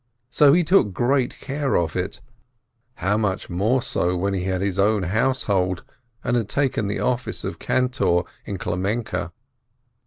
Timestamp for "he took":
0.53-0.93